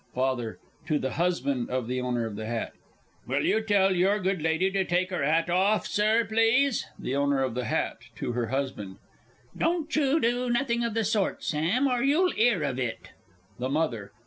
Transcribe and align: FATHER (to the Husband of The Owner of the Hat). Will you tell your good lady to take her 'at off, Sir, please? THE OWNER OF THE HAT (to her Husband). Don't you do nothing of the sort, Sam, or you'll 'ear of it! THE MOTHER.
FATHER 0.15 0.57
(to 0.87 0.97
the 0.97 1.11
Husband 1.11 1.69
of 1.69 1.87
The 1.87 2.01
Owner 2.01 2.25
of 2.25 2.35
the 2.35 2.47
Hat). 2.47 2.71
Will 3.27 3.45
you 3.45 3.61
tell 3.61 3.95
your 3.95 4.17
good 4.19 4.41
lady 4.41 4.71
to 4.71 4.83
take 4.83 5.11
her 5.11 5.21
'at 5.23 5.47
off, 5.47 5.85
Sir, 5.85 6.25
please? 6.25 6.87
THE 6.97 7.13
OWNER 7.15 7.43
OF 7.43 7.53
THE 7.53 7.65
HAT 7.65 7.97
(to 8.15 8.31
her 8.31 8.47
Husband). 8.47 8.95
Don't 9.55 9.95
you 9.95 10.19
do 10.19 10.49
nothing 10.49 10.83
of 10.83 10.95
the 10.95 11.03
sort, 11.03 11.43
Sam, 11.43 11.85
or 11.85 12.01
you'll 12.01 12.33
'ear 12.35 12.63
of 12.63 12.79
it! 12.79 13.09
THE 13.59 13.69
MOTHER. 13.69 14.11